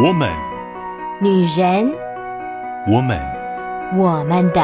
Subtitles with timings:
[0.00, 0.32] 我们，
[1.20, 1.92] 女人，
[2.86, 3.20] 我们，
[3.96, 4.62] 我们的。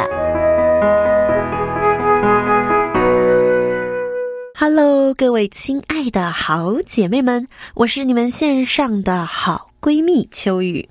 [4.56, 10.88] Hello，各位亲爱的好姐妹们，我是你们线上的好闺蜜秋雨。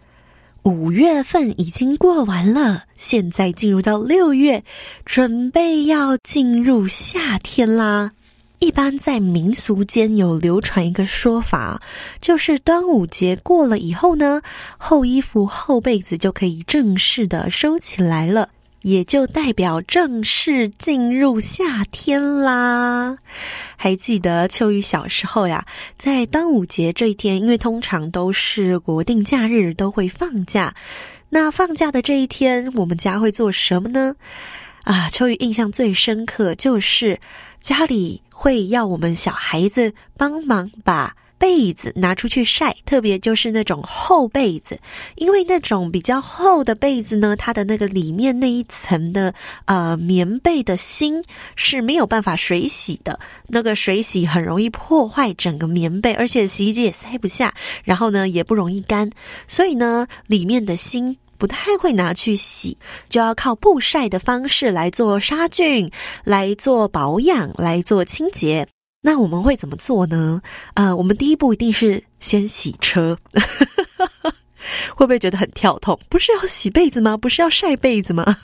[0.64, 4.66] 五月份已经过完了，现在进入到六月，
[5.06, 8.12] 准备要进入夏天啦。
[8.64, 11.82] 一般在民俗间有流传一个说法，
[12.22, 14.42] 就是端午节过了以后呢，
[14.78, 18.48] 厚衣服、厚被子就可以正式的收起来了，
[18.82, 23.18] 也就代表正式进入夏天啦。
[23.76, 25.66] 还记得秋雨小时候呀，
[25.98, 30.74] 在端午节这一天，因为通常都是国定假日，都会放假。
[31.28, 34.16] 那放假的这一天，我们家会做什么呢？
[34.84, 37.18] 啊，秋雨印象最深刻就是
[37.62, 44.78] 家里会要我们小孩子帮忙把被子拿出去晒，特别就是那种厚被子，
[45.16, 49.34] 因为那种比较厚的被子呢，它的那个里面那一层的
[49.66, 51.22] 呃棉被的芯
[51.56, 57.54] 是没有办法水洗的，那个水洗很容易破坏整个棉被，而且洗衣机也塞不下，
[57.84, 59.10] 然后呢也不容易干，
[59.48, 61.18] 所以呢里面的芯。
[61.44, 62.78] 不太会拿去洗，
[63.10, 65.92] 就要靠曝晒的方式来做杀菌、
[66.24, 68.66] 来做保养、来做清洁。
[69.02, 70.42] 那我们会怎么做呢？
[70.76, 73.18] 呃，我们第一步一定是先洗车，
[74.96, 76.00] 会不会觉得很跳痛？
[76.08, 77.18] 不是要洗被子吗？
[77.18, 78.38] 不是要晒被子吗？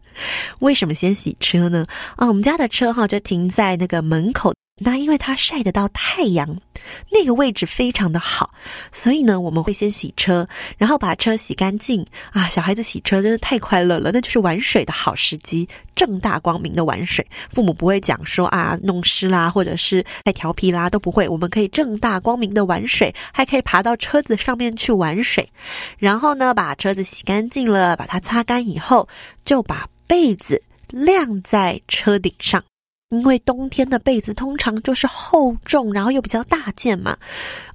[0.60, 1.84] 为什么先洗车呢？
[2.16, 4.54] 啊，我们家的车哈就停在那个门口。
[4.78, 6.60] 那因为它晒得到太阳，
[7.10, 8.50] 那个位置非常的好，
[8.92, 10.46] 所以呢，我们会先洗车，
[10.76, 12.46] 然后把车洗干净啊。
[12.48, 17.26] 小孩子洗车真的太快乐了，那就是玩水的好时机，正大光明的玩水。
[17.48, 21.26] 父母不会讲说啊弄湿啦，或者是太调皮啦，都不会。
[21.26, 25.50] 我们可以正大光明的玩水，还可以爬到车子上面去玩水。
[25.96, 29.08] 然后呢，把车子洗干净了，把它擦干以后，
[29.42, 32.62] 就把被子晾在车顶上。
[33.10, 37.16] 因为冬天的被子通常就是厚重，然后又比较大件嘛，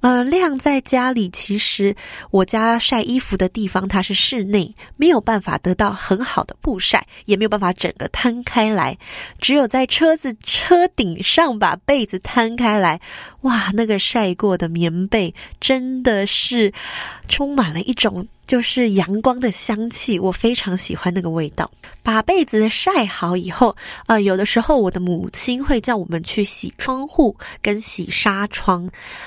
[0.02, 1.96] 呃，晾在家里，其实
[2.30, 8.98] 我家晒衣服的地方它是室内，没有办法得到很好的曝晒，也没有办法整个摊开来，
[9.40, 13.00] 只有在车子车顶上把被子摊开来，
[13.40, 16.70] 哇，那个晒过的棉被真的是
[17.26, 18.28] 充满了一种。
[18.52, 21.70] 就是阳光的香气，我非常喜欢那个味道。
[22.02, 23.74] 把被子晒好以后，
[24.08, 28.86] 呃，有的时候我的母亲会叫我们去洗窗户跟洗纱窗，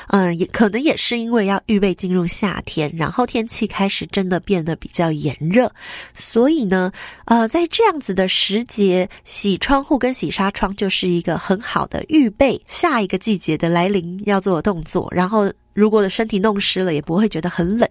[0.10, 5.72] 嗯、也可能也是因为要预备进入夏天，然后天气开始真的变得比较炎热，
[6.14, 6.92] 所以呢，
[7.26, 15.12] 呃，在这样子的时节，洗窗户跟洗纱窗就是一个很好的预备下一个季节的来临要做的动作。
[15.12, 17.90] 然后，如果的身体弄湿了，也不会觉得很冷。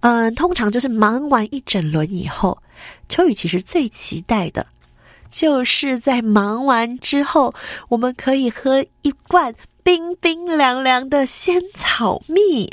[0.00, 2.56] 嗯，通常就是忙完一整轮以后，
[3.08, 4.66] 秋雨其实最期待的，
[5.30, 7.52] 就是在忙完之后，
[7.88, 12.68] 我们可以喝一罐冰冰凉凉的仙草蜜。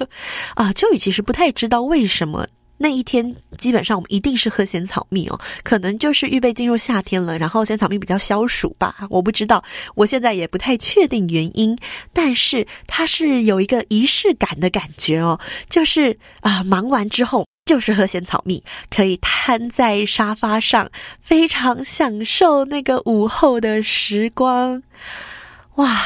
[0.54, 2.46] 啊，秋雨其实不太知道为什么。
[2.82, 9.62] 那一天基本上我们一定是喝仙草蜜哦，可能就是预备进入夏天了，然后仙草蜜比较消暑吧，我不知道，
[9.94, 11.76] 我现在也不太确定原因，
[12.14, 24.82] 但是它是有一个仪式感的感觉哦，就是啊、忙完之后就是喝仙草蜜，可以瘫在沙发上，非常享受那个午后的时光，
[25.74, 26.00] 哇！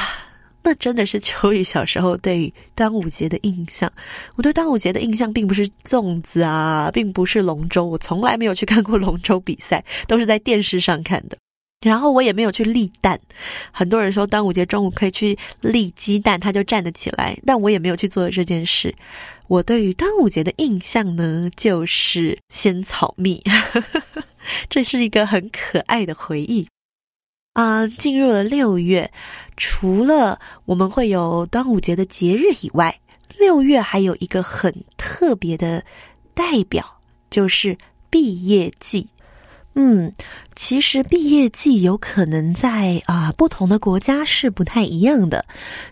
[0.65, 3.93] 那真的是秋雨小时候对端午节的印象。
[4.35, 11.37] 我对端午节的印象并不是粽子啊，并不是龙舟，我从来没有去看过龙舟比赛，都是在电视上看的。
[11.85, 13.21] 然后我也没有去立蛋。
[13.71, 18.95] 很多人说端午节中午可以去立鸡蛋，它就站得起来，但我也没有去做这件事。
[19.49, 23.43] 我对于端午节的印象呢，就是仙草蜜，
[24.71, 26.67] 这是一个很可爱的回忆。
[27.55, 29.11] 啊、进入了六月，
[29.57, 33.01] 除了我们会有端午节的节日以外，
[33.39, 35.85] 六月还有一个很特别的
[36.35, 37.79] 代表，就是
[38.11, 39.09] 毕业季。
[39.77, 40.13] 嗯，
[40.55, 45.45] 其实毕业季有可能在啊、不同的国家是不太一样的。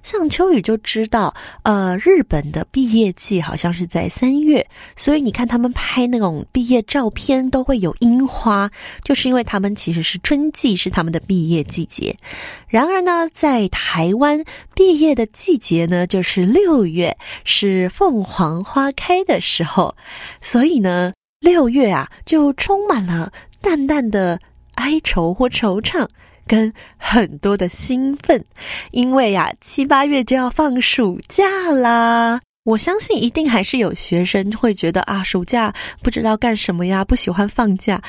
[0.04, 1.34] 像秋雨就知道，
[1.64, 4.64] 呃，日本的毕业季好像是在三月，
[4.94, 8.70] 所以你看他们拍那种毕业照片都会有樱花，
[9.02, 12.16] 就是因为他们其实是春季是他们的毕业季节。
[12.68, 14.44] 然而呢，在台湾
[14.76, 19.92] 毕业的季节呢，就是六月，是凤凰花开的时候，
[20.40, 23.32] 所以呢，六月啊就充满了。
[23.62, 24.38] 淡淡的
[24.74, 26.06] 哀愁或惆怅，
[26.46, 28.44] 跟很多的兴奋，
[28.90, 32.40] 因为呀，七八月就要放暑假啦。
[32.64, 35.72] 我相信一定还是有学生会觉得啊，暑假
[36.02, 38.02] 不知道干什么呀，不喜欢放假。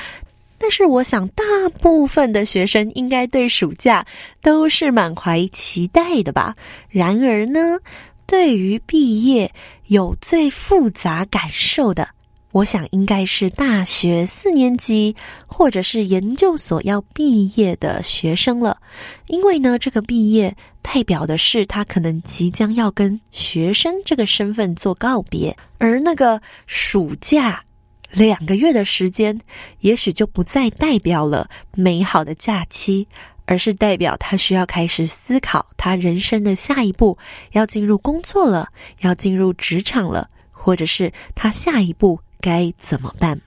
[0.58, 1.44] 但是我想，大
[1.82, 4.06] 部分的学生应该对暑假
[4.42, 6.56] 都是满怀期待的吧。
[6.88, 7.78] 然而呢，
[8.26, 9.52] 对于毕业
[9.88, 12.08] 有最复杂感受的，
[12.54, 15.16] 我想应该是大学四年级
[15.48, 18.78] 或者是研究所要毕业的学生了，
[19.26, 27.64] 因为呢，这个毕业代表的是他可能即将要跟学生这个身份做告别，而那个暑假
[28.12, 29.36] 两个月的时间，
[29.80, 33.08] 也许就不再代表了美好的假期，
[33.46, 37.18] 而是代表他需要开始思考他人生的下一步，
[37.54, 38.70] 要进入工作了，
[39.02, 42.20] 要进入职场了，或者是他下一步。
[42.44, 43.40] 该怎么办？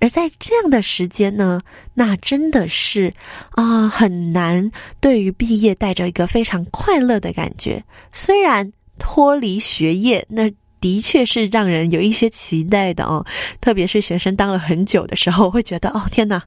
[0.00, 1.62] 而在这样的时间呢，
[1.94, 3.12] 那真的是
[3.52, 4.70] 啊、很难。
[5.00, 7.82] 对于毕业带着一个非常快乐的感觉，
[8.12, 10.48] 虽然脱离学业，那
[10.80, 13.24] 的确是让人有一些期待的哦。
[13.60, 16.40] 特别是学生当了很久的时候，会觉得哦天哪，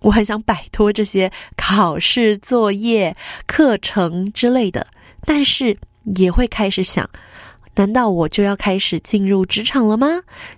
[0.00, 3.16] 我很想摆脱这些考试、作业、
[3.46, 4.86] 课程之类的，
[5.24, 5.74] 但是
[6.16, 7.08] 也会开始想。
[7.74, 10.06] 难道我就要开始进入职场了吗？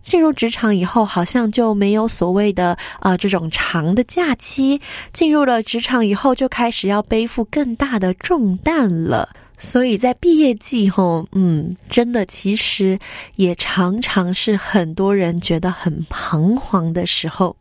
[0.03, 4.81] 进入职场以后，好像就没有所谓的啊、这种长的假期。
[5.13, 9.29] 进入了职场以后，就开始要背负更大的重担了。
[9.57, 12.99] 所以在毕业季后，嗯，真的其实
[13.37, 17.57] 也常常是很多人觉得很彷徨的时候。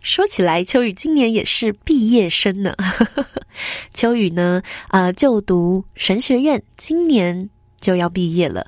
[0.00, 2.74] 说起来，秋雨今年也是毕业生呢。
[3.92, 7.50] 秋雨呢，啊、就读神学院，今年
[7.80, 8.66] 就要毕业了。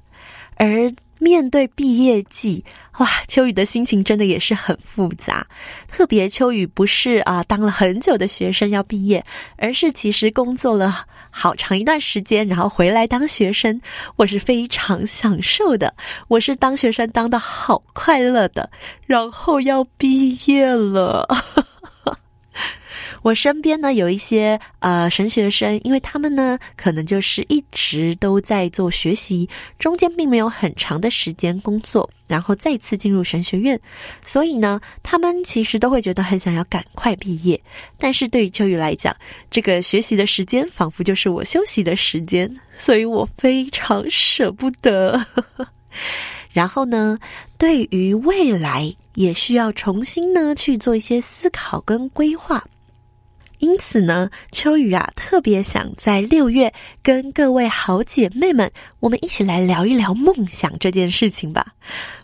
[0.59, 0.91] 而
[1.21, 2.65] 面对毕业季，
[2.99, 5.45] 哇，秋雨的心情真的也是很复杂。
[5.91, 9.25] 特别秋雨不是啊，当了很久的学生要毕业，
[9.57, 13.81] 而是其实工作了好长一段时间，然后回来当学生，
[14.15, 15.93] 我是非常享受的。
[16.29, 18.71] 我是当学生当的好快乐的，
[19.05, 21.27] 然后要毕业了。
[23.23, 29.49] 我身边呢有一些呃神学生，因为他们呢可能就是一直都在做学习，
[29.79, 33.79] 中间并没有很长的时间工作，然后再次进入神学院，
[34.25, 37.61] 所以呢他们其实都会觉得很想要赶快毕业。
[37.99, 39.15] 但是对于秋雨来讲，
[39.51, 45.25] 这个学习的时间仿佛就是我休息的时间，所以我非常舍不得。
[46.53, 47.19] 然后呢，
[47.57, 52.65] 对于未来也需要重新呢去做一些思考跟规划。
[53.59, 56.73] 因此呢，秋雨啊，特别想在六月
[57.03, 58.71] 跟各位好姐妹们，
[59.01, 61.67] 我们一起来聊一聊梦想这件事情吧。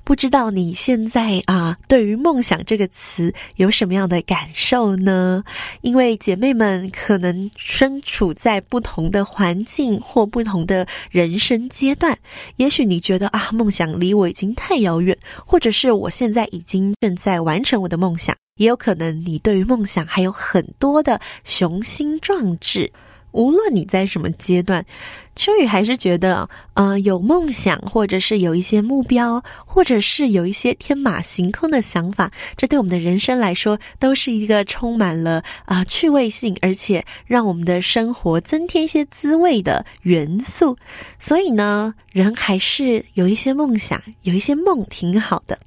[0.05, 5.43] 不知道你现在啊，对于梦想这个词有什么样的感受呢？
[5.81, 12.17] 因为姐妹们可能身处在不同的环境或不同的人生阶段，
[12.57, 18.37] 也许你觉得啊，梦想离我已经太遥远，或者是我现在已经正在完成我的梦想。
[18.57, 22.93] 也有可能你对于梦想还有很多的雄心壮志。
[23.33, 24.87] 无论你在什么阶段，
[25.35, 40.77] 秋雨还是觉得，呃，有梦想，或者是有一些目标，或者是有一些天马行空的想法，这对我们的人生来说，都是一个充满了啊、趣味性，而且让我们的生活增添一些滋味的元素。
[41.19, 45.59] 所以呢，人还是有一些梦想，有一些梦挺好的。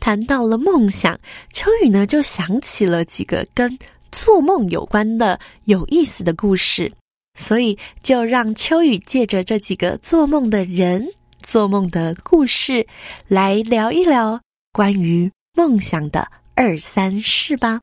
[0.00, 1.16] 谈到了梦想，
[1.52, 3.78] 秋雨呢就想起了几个跟
[4.10, 6.90] 做梦有关的有意思的故事，
[7.38, 11.06] 所以就让秋雨借着这几个做梦的人、
[11.42, 12.86] 做梦的故事，
[13.28, 14.40] 来聊一聊
[14.72, 17.80] 关于梦想的二三事吧。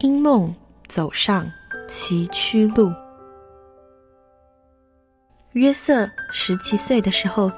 [0.00, 0.54] 因梦
[0.86, 1.50] 走上
[1.88, 2.92] 崎岖路。
[5.52, 7.50] 约瑟十七岁的时候，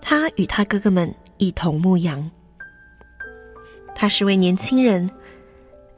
[0.00, 2.28] 他与他哥哥们一同牧羊。
[3.94, 5.08] 他是位年轻人，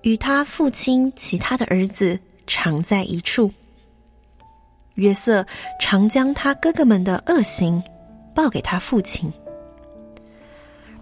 [0.02, 3.50] 与他父亲其他的儿子常在一处。
[4.96, 5.44] 约瑟
[5.80, 7.82] 常将他哥哥们的恶行
[8.34, 9.32] 报给他父亲，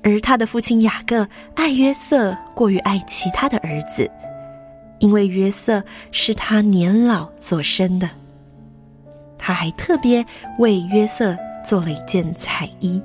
[0.04, 4.09] 而他的父亲雅各爱约瑟过于爱其他的儿子。
[5.02, 5.82] 因为约瑟
[6.12, 8.09] 是他年老所生的，
[9.37, 10.25] 他还特别
[10.61, 13.02] 为约瑟做了一件彩衣。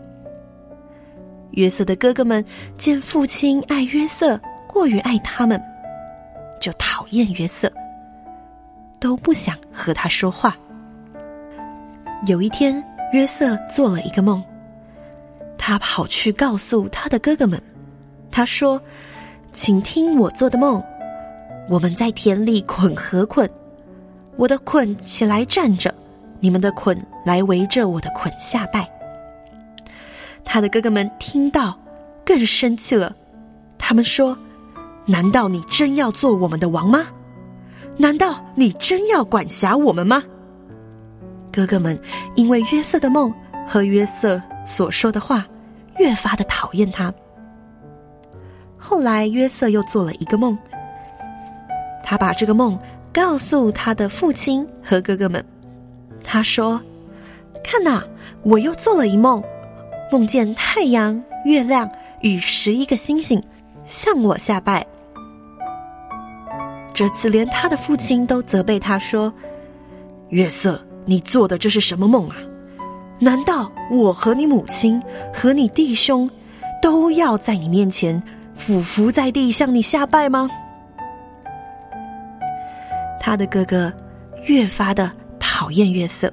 [1.51, 2.45] 约瑟的哥哥们
[2.77, 5.59] 见父亲爱约瑟过于爱他们，
[6.61, 7.71] 就讨厌约瑟，
[8.99, 10.55] 都不想和他说话。
[12.27, 14.43] 有一天，约瑟做了一个梦，
[15.57, 17.59] 他跑去告诉他的哥哥们，
[18.29, 18.79] 他说
[19.51, 20.79] ：“请听我做的梦。”
[21.69, 23.49] 我们在田里捆和捆，
[24.35, 25.93] 我的捆起来站着，
[26.39, 28.89] 你们的捆来围着我的捆下拜。”
[30.45, 31.77] 他的哥哥们听到，
[32.25, 33.13] 更生气了。
[33.77, 34.37] 他们说
[35.05, 37.05] ：“难道你真要做我们的王吗？
[37.97, 40.23] 难道你真要管辖我们吗？”
[41.51, 41.99] 哥哥们
[42.35, 43.33] 因为约瑟的梦
[43.67, 45.45] 和约瑟所说的话，
[45.97, 47.13] 越发的讨厌他。
[48.77, 50.57] 后来约瑟又做了一个梦，
[52.09, 52.79] 他把这个梦
[53.11, 55.43] 告诉他的父亲和哥哥们。
[56.23, 56.81] 他说
[57.61, 58.01] ：“看呐，
[58.43, 59.43] 我又做了一梦，
[60.09, 63.43] 梦见太阳、月亮与十一个星星。”
[63.83, 64.85] 向我下拜。
[66.93, 69.33] 这次连他的父亲都责备他说
[70.29, 72.37] ：“约瑟，你做的这是什么梦啊？
[73.19, 75.01] 难道我和你母亲
[75.33, 76.29] 和你弟兄
[76.81, 78.21] 都要在你面前
[78.55, 80.49] 俯伏在地向你下拜吗？”
[83.27, 83.91] 他的哥哥
[84.45, 86.31] 越发的讨厌约瑟。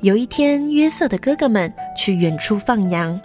[0.00, 3.18] 有一天，约瑟的哥哥们去远处放羊。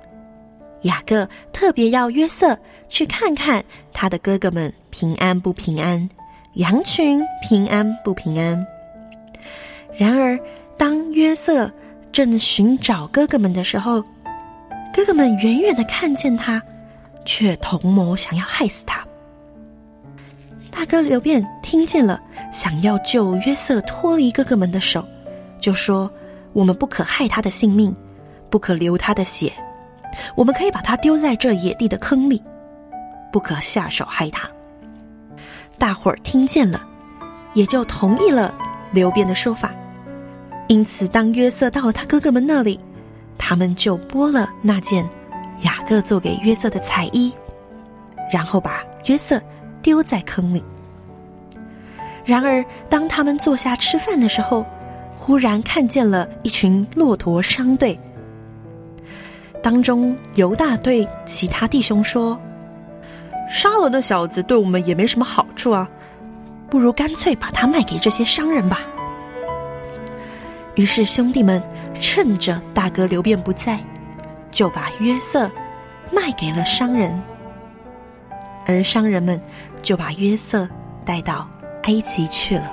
[0.84, 2.56] 雅各特别要约瑟
[2.88, 6.08] 去看看他的哥哥们平安不平安，
[6.54, 8.64] 羊群平安不平安。
[9.98, 10.40] 然而，
[10.78, 11.68] 当约瑟
[12.12, 14.00] 正寻找哥哥们的时候，
[14.94, 16.62] 哥哥们远远的看见他，
[17.26, 19.04] 却同谋想要害死他。
[20.76, 22.20] 大哥流便听见了，
[22.52, 25.06] 想要救约瑟脱离哥哥们的手，
[25.60, 26.12] 就说
[26.52, 27.96] ：“我们不可害他的性命，
[28.50, 29.54] 不可流他的血。”
[30.36, 32.44] 我们可以把他丢在这野地的坑里，
[33.32, 34.50] 不可下手害他。
[35.78, 36.86] 大伙儿听见了，
[37.54, 38.54] 也就同意了
[38.92, 39.72] 流便的说法。
[40.68, 42.80] 因此，当约瑟到了他哥哥们那里，
[43.38, 45.08] 他们就剥了那件
[45.62, 47.34] 雅各做给约瑟的彩衣，
[48.32, 49.42] 然后把约瑟
[49.84, 50.64] 丢在坑里。
[52.26, 54.66] 然而，当他们坐下吃饭的时候，
[55.16, 58.00] 忽然看见了一群骆驼商队。
[59.62, 62.40] 当中，犹大对其他弟兄说
[63.52, 65.88] ：“杀了那小子，对我们也没什么好处啊，
[66.70, 68.80] 不如干脆把他卖给这些商人吧。”
[70.76, 71.62] 于是兄弟们
[72.00, 73.80] 趁着大哥流便不在，
[74.50, 75.50] 就把约瑟
[76.12, 77.22] 卖给了商人，
[78.74, 79.40] 而商人们
[79.82, 80.68] 就把约瑟
[81.06, 81.48] 带到
[81.84, 82.72] 埃及去了。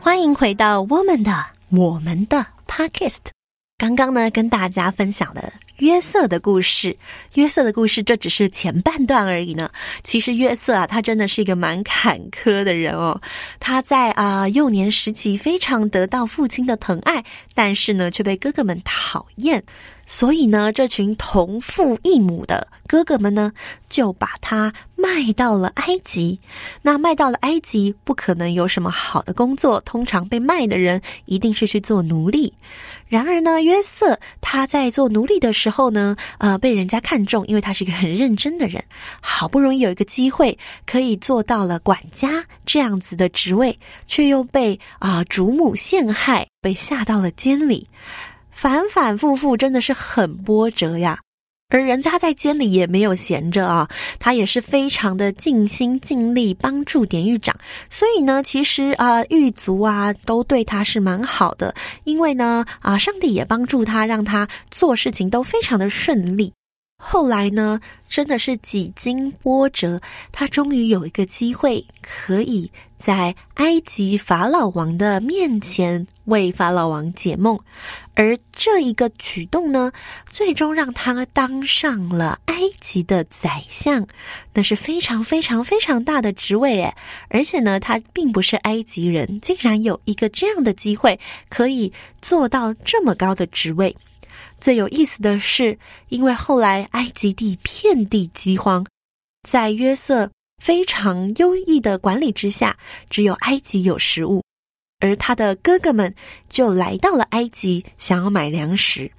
[0.00, 3.28] 欢迎回到我们的我们的 Podcast。
[3.76, 6.96] 刚刚呢，跟大家分享的约瑟的故事，
[7.34, 9.70] 约瑟的故事，这只是前半段而已呢。
[10.02, 13.20] 其实约瑟啊，他真的是一个蛮坎坷的人哦。
[13.58, 19.62] 他在啊、幼年时期非常得到父亲的疼爱，但是呢，却被哥哥们讨厌。
[20.12, 23.52] 所以呢，这群同父异母的哥哥们呢，
[23.88, 26.36] 就把他卖到了埃及。
[26.82, 29.80] 那卖到了埃及，不可能有什么好的工作。
[29.82, 32.52] 通常被卖的人一定是去做奴隶。
[33.06, 38.82] 然而呢，约瑟他在做奴隶的时候呢，呃，被人家看中，因为他是一个很认真的人。
[39.20, 47.86] 好不容易有一个机会可以做到了管家这样子的职位，却又被啊、呃、主母陷害，被下到了监里。
[48.60, 51.18] 反反复复，真的是很波折呀。
[51.70, 53.88] 而人家在监里也没有闲着啊，
[54.18, 57.56] 他也是非常的尽心尽力帮助典狱长。
[57.88, 61.74] 所以呢，其实啊，狱卒啊都对他是蛮好的，
[62.04, 66.52] 因为呢，啊，上帝也帮助他，让他做事情都非常的顺利。
[67.02, 69.98] 后来呢，真的是几经波折，
[70.32, 72.70] 他终于有一个机会，可以
[73.02, 77.58] 在埃及法老王的面前为法老王解梦，
[78.14, 79.90] 而这一个举动呢，
[80.28, 84.06] 最终让他当上了埃及的宰相，
[84.52, 86.94] 那是非常非常非常大的职位诶，
[87.30, 91.90] 而且呢，他并不是埃及人，竟然有一个这样的机会，可以
[92.20, 93.96] 做到这么高的职位。
[94.60, 95.78] 最有意思的是，
[96.10, 98.84] 因为后来埃及地遍地饥荒，
[99.48, 100.30] 在约瑟
[100.60, 102.76] 非常优异的管理之下，
[103.08, 104.44] 只有埃及有食物，
[105.00, 106.14] 而他的哥哥们
[106.48, 109.10] 就来到了埃及，想要买粮食，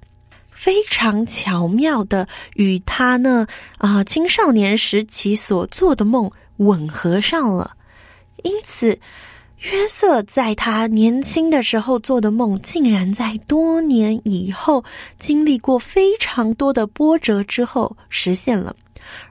[0.52, 3.46] 非常巧妙的与他呢
[3.78, 7.72] 啊、青少年时期所做的梦吻合上了，
[8.44, 8.98] 因此。
[9.70, 14.82] 约瑟在他年轻的时候做的梦，竟然在多年以后，
[15.16, 18.74] 经历过非常多的波折之后实现了。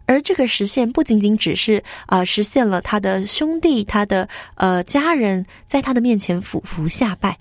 [0.06, 7.38] 而这个实现不仅仅只是啊、实现了他的兄弟、他的呃家人在他的面前俯伏下拜。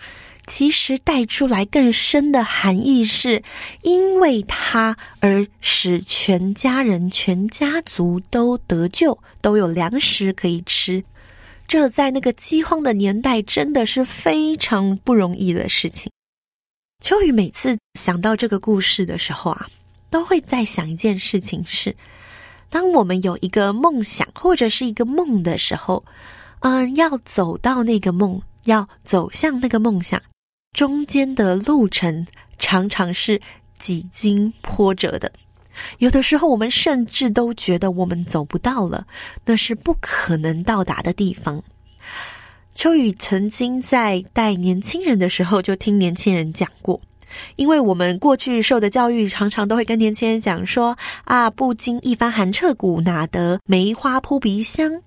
[0.47, 3.41] 其实带出来更深的含义是，
[3.83, 11.05] 因为他而使全家人、全家族都得救，都有粮食可以吃。
[11.69, 16.11] 这在那个饥荒的年代，真的是非常不容易的事情。
[17.05, 19.69] 秋雨每次想到这个故事的时候啊，
[20.11, 21.95] 都会在想一件事情是：
[22.71, 26.05] 当我们有一个梦想或者是一个梦的时候，
[26.61, 30.23] 嗯，要走到那个梦，要走向那个梦想，
[30.73, 32.27] 中间的路程
[32.59, 33.41] 常常是
[33.79, 35.31] 几经波折的。
[35.99, 39.07] 有的时候，我们甚至都觉得我们走不到了，
[39.45, 41.63] 那是不可能到达的地方。
[42.75, 47.01] 秋雨曾经在带年轻人的时候，就听年轻人讲过，
[47.57, 55.03] 因为我们过去受的教育，常常都会跟年轻人讲说：“啊，不经一番寒彻骨，哪得梅花扑鼻香。”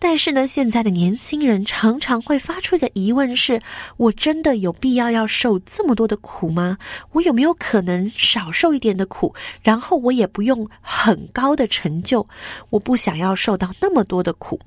[0.00, 3.58] 但是呢，现在的年轻人常常会发出一个疑问是：
[3.96, 6.76] 我真的有必要要受这么多的苦吗？
[7.12, 12.26] 我有没有可能少受一点的苦，然后我也不用很高的成就？
[12.68, 14.60] 我不想要受到那么多的苦。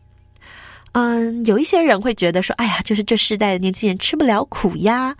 [0.94, 5.16] 嗯，有一些人会觉得说：“哎呀，就是这世代的年轻人吃不了苦呀。”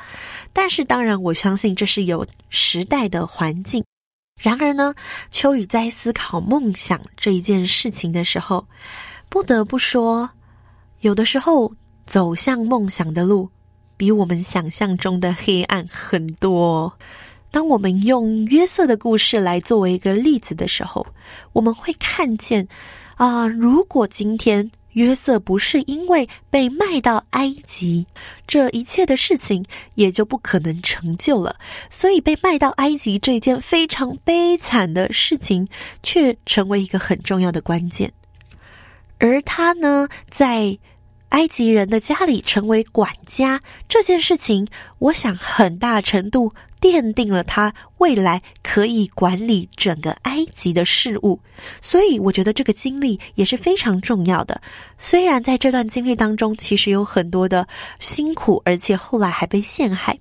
[0.54, 3.84] 但是当然，我相信这是有时代的环境。
[4.42, 4.94] 然而呢，
[5.30, 8.68] 秋雨在思考梦想这一件事情的时候，
[9.30, 10.30] 不得不说，
[11.02, 11.74] 有的时候
[12.06, 13.50] 走向梦想的路，
[13.98, 16.92] 比我们想象中的黑暗很多。
[17.50, 21.06] 当我们用约瑟的故事来作为一个例子的时候，
[21.54, 22.68] 我们会看见，
[23.16, 28.06] 啊、如果今天约瑟不是因为被卖到埃及，
[28.48, 29.64] 这一切的事情
[29.94, 31.56] 也就不可能成就了。
[31.88, 35.68] 所以，被卖到埃及这件非常悲惨的事情，
[36.02, 38.12] 却成为一个很重要的关键。
[39.20, 40.76] 而他呢，在
[41.30, 51.40] 埃及人的家里成为管家这件事情，我想很大程度奠定了他未来可以管理整个埃及的事务。
[51.82, 54.62] 所以，我觉得这个经历也是非常重要的。
[54.98, 57.68] 虽然在这段经历当中，其实有很多的
[58.00, 60.20] 辛苦，而且后来还被陷害，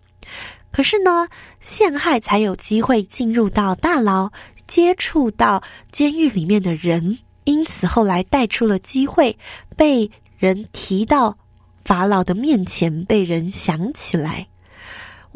[0.70, 1.28] 可是呢，
[1.60, 4.30] 陷害才有机会进入到大牢，
[4.66, 7.18] 接触到监狱里面的人。
[7.44, 9.38] 因此，后来带出了机会，
[9.76, 11.36] 被人提到
[11.84, 14.48] 法老的面前，被人想起来。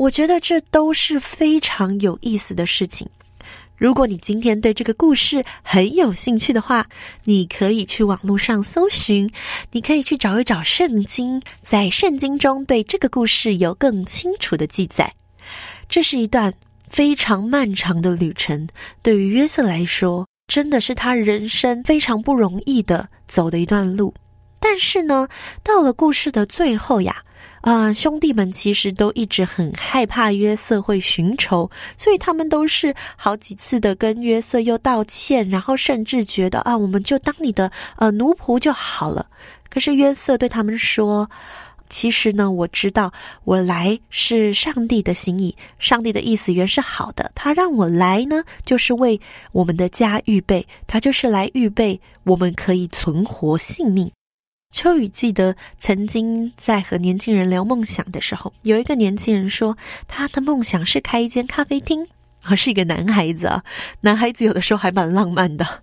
[0.01, 3.07] 我觉得这都是非常有意思的事情。
[3.77, 6.87] 如果你今天对这个故事很有兴趣的话，
[7.25, 9.31] 你可以去网络上搜寻，
[9.73, 15.13] 你可以去找一找圣经，在圣经中对这个故事有更清楚的记载。
[15.87, 16.51] 这是一段
[16.89, 18.67] 非常漫长的旅程，
[19.03, 20.27] 对于约瑟来说。
[20.49, 24.13] 真的是他人生非常不容易的走的一段路，
[24.59, 25.29] 但是呢，
[25.63, 27.23] 到了故事的最后呀，
[27.62, 39.27] 呃，兄弟们其实都一直很害怕约瑟会寻仇，所以他们都是好几次的跟约瑟又道歉，然后甚至觉得啊，我们就当你的呃奴仆就好了。
[39.68, 41.29] 可是约瑟对他们说。
[41.92, 47.33] 其实呢，我知道我来是上帝的心意，上帝的意思原是好的。
[47.35, 49.20] 他让我来呢，就是为
[49.51, 54.09] 我们的家预备，他就是来预备我们可以存活性命。
[54.71, 62.07] 秋雨记得曾经在和年轻人聊梦想的时候，有一个年轻人说他的梦想是开一间咖啡厅，
[62.43, 63.65] 啊，是一个男孩子啊，
[64.01, 65.83] 男孩子有的时候还蛮浪漫的。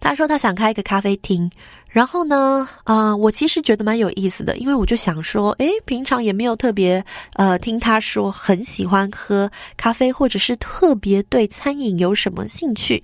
[0.00, 1.50] 他说他想开一个咖啡厅。
[1.90, 13.02] 然后呢，啊、我其实觉得蛮有意思的，因为我就想说，诶，平常也没有特别，呃，听他说很喜欢喝咖啡，或者是特别对餐饮有什么兴趣，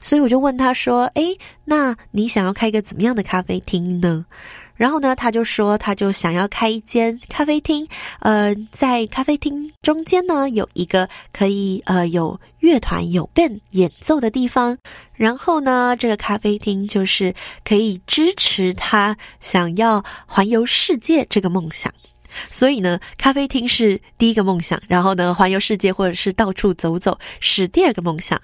[0.00, 4.26] 所以我就问他说，诶，那你想要开一个怎么样的咖啡厅呢？
[4.76, 7.86] 然后呢，他就说，他就想要开一间咖啡厅，
[8.20, 14.76] 呃，在咖啡厅中间呢，有一个可以呃有乐团有 band 演奏的地方。
[15.14, 17.32] 然后呢，这个咖啡厅就是
[17.64, 21.92] 可以支持他想要环游世界这个梦想。
[22.50, 28.40] 所以呢，咖啡厅是第一个梦想，然后呢，环游世界或者是到处走走是第二个梦想。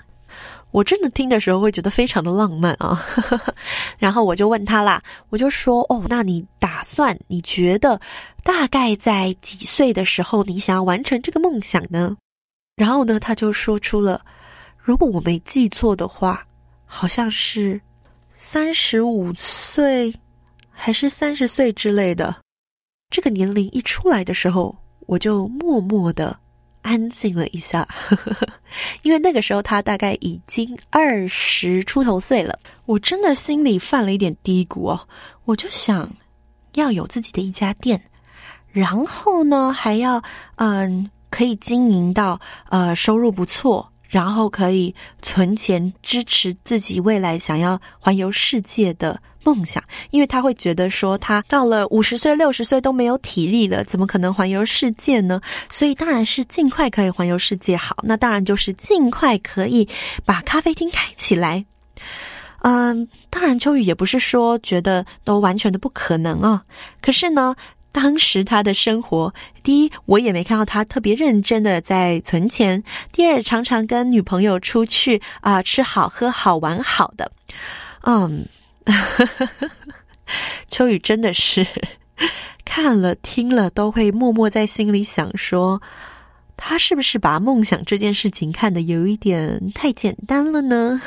[0.72, 3.04] 我真的听的时候会觉得非常的浪漫啊，
[3.98, 8.00] 然后我就问他啦，我就说哦，那你打算，你觉得
[8.44, 12.16] 大概在几岁的时候你想要完成这个梦想呢？
[12.76, 14.20] 然后呢，他就说出了，
[14.78, 16.46] 如果我没记错的话，
[16.86, 17.80] 好像是
[18.32, 20.14] 三十五岁
[20.70, 22.34] 还是三十岁之类的。
[23.10, 24.74] 这个年龄一出来的时候，
[25.06, 26.38] 我就默默的。
[26.82, 28.48] 安静了一下，呵呵呵，
[29.02, 32.58] 因为那个时候他大概已经二十出头岁了。
[32.86, 35.08] 我真的心里犯了一点嘀咕哦，
[35.44, 36.10] 我就想
[36.74, 38.02] 要有自己的一家店，
[38.70, 40.22] 然后呢，还要
[40.56, 49.82] 嗯、可以经营到呃收入不错，然后可以存钱支持自己未来想要环游世界的梦想。
[50.10, 55.40] 因为他会觉得说，他到了五十岁、六十岁都没有体力了，怎么可能环游世界呢？
[55.70, 57.96] 所以当然是尽快可以环游世界好。
[58.02, 59.88] 那当然就是尽快可以
[60.24, 61.64] 把咖啡厅开起来。
[62.62, 66.62] 嗯，当然秋雨也不是说觉得都完全的不可能啊。
[67.00, 67.54] 可是呢。
[67.92, 77.32] 当时他的生活，第一，我也没看到他特别认真的在存钱；第二，常常跟女朋友出去啊、吃好喝好玩好的。
[78.02, 78.46] 嗯，
[80.68, 81.66] 秋雨真的是
[82.64, 85.82] 看了听了都会默默在心里想说，
[86.56, 91.00] 他是不是把梦想这件事情看得有一点太简单了呢？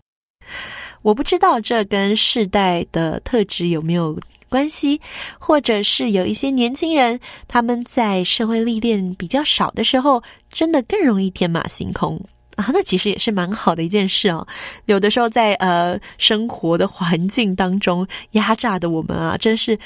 [1.02, 5.00] 我不知道这跟世代的特质有没有关系，
[5.38, 12.20] 或者是有一些年轻人，他们在社会历练比较少的时候，真的更容易天马行空
[12.56, 12.70] 啊。
[12.72, 14.46] 那其实也是蛮好的一件事哦。
[14.86, 19.78] 有的时候在呃生活的环境当中压榨的我们啊，真是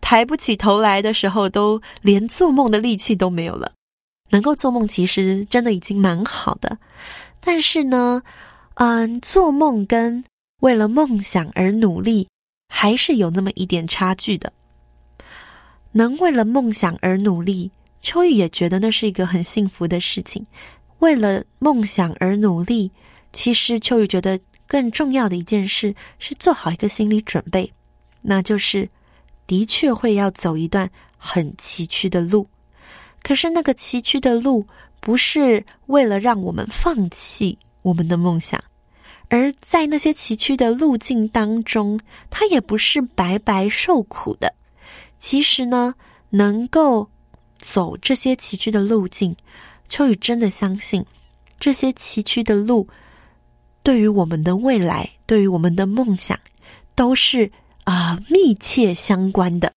[0.00, 3.72] 抬不起头来的时候，都连做梦的力气都没有了。
[4.30, 6.78] 能够做梦，其实真的已经蛮好的。
[7.40, 8.22] 但是呢，
[8.74, 10.24] 嗯，做梦跟
[10.60, 12.26] 为了梦想而努力。
[12.68, 14.52] 还是有那么一点差距的。
[15.92, 17.70] 能为了梦想而努力，
[18.02, 20.44] 秋雨也觉得那是一个很幸福的事情。
[20.98, 22.90] 为了梦想而努力，
[23.32, 27.72] 其实秋雨觉得更重要的一件事是做好一个心理准备，
[28.22, 28.88] 那就是
[29.46, 32.48] 的确会要走一段很崎岖的路。
[33.22, 34.66] 可是那个崎岖的路，
[35.00, 38.62] 不是为了让我们放弃我们的梦想。
[39.28, 41.98] 而在那些崎岖的路径当中，
[42.30, 44.54] 他也不是白白受苦的。
[45.18, 45.94] 其实呢，
[46.30, 47.10] 能够
[47.58, 49.34] 走这些崎岖的路径，
[49.88, 51.04] 秋雨真的相信，
[51.58, 52.88] 这些崎岖的路
[53.82, 56.38] 对于我们的未来，对于我们的梦想，
[56.94, 57.50] 都是
[57.84, 59.72] 啊、呃、密切相关的。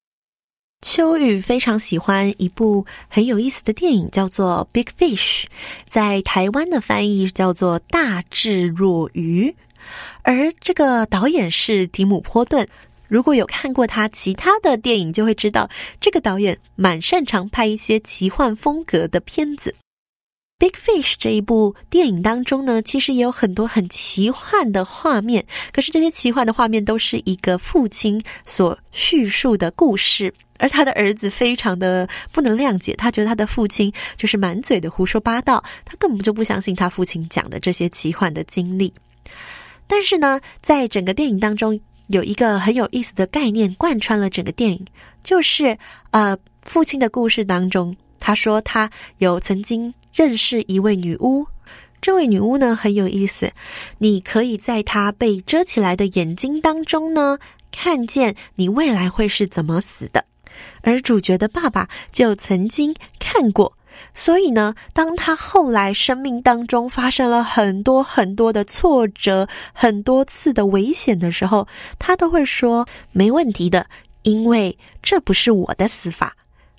[0.81, 5.43] 秋雨非常喜欢一部很有意思的电影，叫做《Big Fish》，
[5.87, 9.49] 在台湾的翻译叫做《大智若愚》，
[10.23, 12.67] 而这个导演是提姆·波顿。
[13.09, 15.69] 如果有看过他其他的电影，就会知道
[15.99, 19.75] 这个导演蛮擅长拍一些奇幻风格的片子。
[20.59, 25.45] Big Fish 这一部电影当中呢，其实也有很多很奇幻的画面。
[25.71, 38.93] 可是这些奇幻的画面都是一个父亲所叙述的故事，而他的儿子非常的不能谅解，他觉得他的父亲就是满嘴的胡说八道，他根本就不相信他父亲讲的这些奇幻的经历。
[39.87, 44.85] 但是呢，在整个电影当中，有一个很有意思的概念贯穿了整个电影，
[45.23, 45.77] 就是
[46.11, 49.93] 呃，父亲的故事当中，他说他有曾经。
[50.13, 51.45] 认识一位女巫，
[52.01, 53.51] 这位女巫呢，很有意思，
[53.97, 57.37] 你可以在她被遮起来的眼睛当中呢，
[57.71, 60.25] 看见你未来会是怎么死的。
[60.81, 63.77] 而主角的爸爸就曾经看过，
[64.13, 71.67] 所以呢，当他后来生命当中发生了很多很多的挫折，很多次的危险的时候，
[71.97, 73.87] 他都会说没问题的，
[74.23, 76.35] 因为这不是我的死法，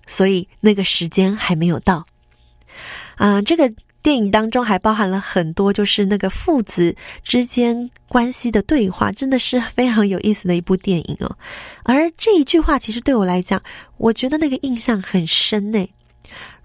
[0.06, 2.04] 所以那个时间还没有到。
[3.20, 3.70] 啊、呃，这个
[4.02, 11.37] 电影当中还包含了很多，就是那个父子之间关系的对话，真的是非常有意思的一部电影哦。
[11.85, 13.61] 而这一句话，其实对我来讲，
[13.98, 15.87] 我觉得那个印象很深呢。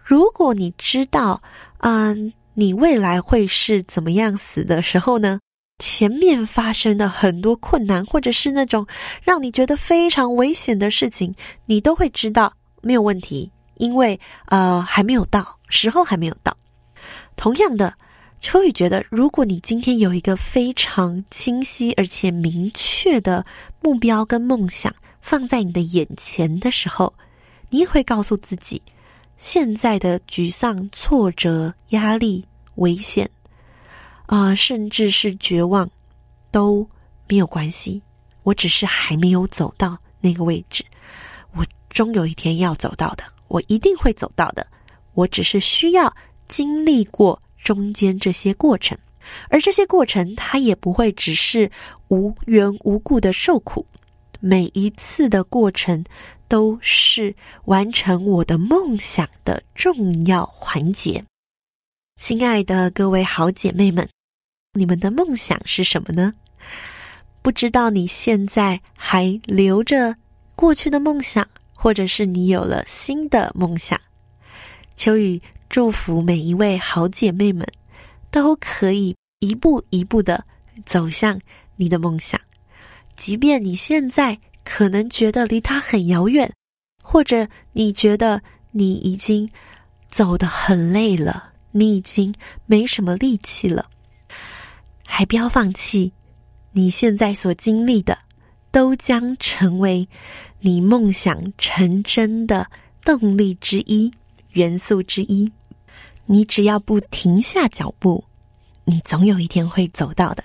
[0.02, 1.41] 如果你知道，
[1.80, 5.41] 嗯、你未来会是怎么样死的时候呢，
[5.80, 8.88] 前面发生的很多困难，或者是那种
[9.22, 13.52] 让你觉得非常危险的事情，你都会知道没有问题。
[13.78, 16.56] 因为呃还没有到，时候还没有到。
[17.36, 17.93] 同样的，
[18.39, 23.45] 秋雨觉得，如果你今天有一个非常清晰而且明确的
[23.82, 27.13] 目标跟梦想放在你的眼前的时候，
[27.69, 28.82] 你也会告诉自己，
[29.38, 33.30] 现在的沮丧、挫折、压力、危险
[34.28, 35.89] 啊、甚至是绝望
[36.51, 36.88] 都
[37.28, 38.01] 没有关系。
[38.43, 40.86] 我只是还没有走到那个位置，
[41.54, 43.23] 我终有一天要走到的。
[43.47, 44.65] 我一定会走到的，
[45.15, 46.15] 我只是需要
[46.47, 48.95] 经历过中间这些过程，
[49.49, 51.69] 而这些过程它也不会只是
[52.10, 53.86] 无缘无故的受苦，
[54.39, 56.04] 每一次的过程
[56.47, 61.23] 都是完成我的梦想的重要环节。
[62.21, 64.08] 亲爱的各位好姐妹们，
[64.73, 66.34] 你们的梦想是什么呢？
[67.41, 70.15] 不知道你现在还留着
[70.56, 71.47] 过去的梦想？
[71.73, 73.99] 或者是你有了新的梦想。
[74.95, 77.67] 秋雨祝福每一位好姐妹们，
[78.31, 80.43] 都可以一步一步的
[80.86, 81.39] 走向
[81.75, 82.39] 你的梦想，
[83.15, 86.51] 即便你现在可能觉得离它很遥远，
[87.03, 89.49] 或者你觉得你已经
[90.08, 92.34] 走得很累了，你已经
[92.65, 93.86] 没什么力气了，
[95.05, 96.12] 还不要放弃。
[96.71, 98.17] 你现在所经历的，
[98.71, 100.08] 都将成为
[100.60, 102.65] 你梦想成真的
[103.03, 104.12] 动力之一、
[104.56, 105.50] 元素之一。
[106.26, 108.24] 你只要不停下脚步，
[108.84, 110.44] 你总有一天会走到的。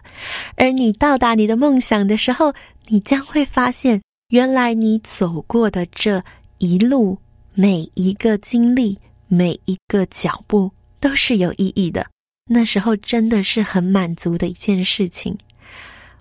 [0.55, 2.53] 而你到达你的梦想的时候，
[2.89, 6.23] 你将会发现，原来你走过的这
[6.59, 7.19] 一路，
[7.55, 10.71] 每一个经历，每一个脚步，
[11.01, 12.07] 都是有意义的。
[12.47, 15.39] 那时候真的是很满足的一件事情。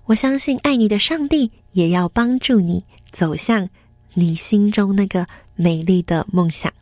[0.06, 3.68] 我相信爱你的上帝也要帮助你走向
[4.14, 6.72] 你心中那个美丽的梦想。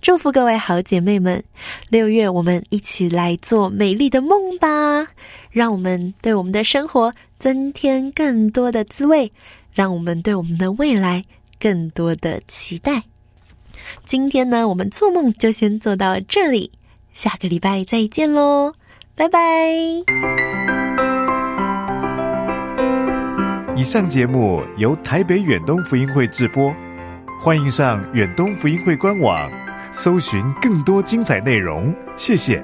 [0.00, 1.42] 祝福各位好姐妹们，
[1.88, 5.06] 六月我们一起来做美丽的梦吧！
[5.50, 9.30] 让我们对我们的生活增添更多的滋味，
[9.72, 11.24] 让我们对我们的未来
[11.58, 13.02] 更多的期待。
[14.04, 16.70] 今天呢，我们做梦就先做到这里，
[17.12, 18.74] 下个礼拜再见喽，
[19.14, 19.40] 拜拜。
[23.76, 26.74] 以上节目由台北远东福音会制播，
[27.46, 29.48] 欢迎上远东福音会官网，
[29.92, 31.94] 搜寻更多精彩内容。
[32.16, 32.60] 谢谢。